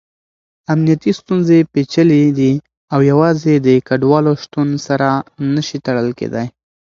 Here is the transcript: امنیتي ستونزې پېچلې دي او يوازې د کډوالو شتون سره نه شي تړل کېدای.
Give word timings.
امنیتي 0.73 1.11
ستونزې 1.19 1.59
پېچلې 1.73 2.21
دي 2.39 2.51
او 2.93 2.99
يوازې 3.11 3.53
د 3.65 3.67
کډوالو 3.87 4.33
شتون 4.43 4.69
سره 4.87 5.07
نه 5.53 5.61
شي 5.67 5.77
تړل 5.85 6.09
کېدای. 6.19 6.47